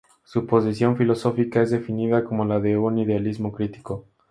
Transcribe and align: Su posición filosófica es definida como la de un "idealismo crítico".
Su 0.23 0.47
posición 0.47 0.97
filosófica 0.97 1.61
es 1.61 1.69
definida 1.69 2.23
como 2.23 2.43
la 2.43 2.59
de 2.59 2.75
un 2.75 2.97
"idealismo 2.97 3.51
crítico". 3.51 4.05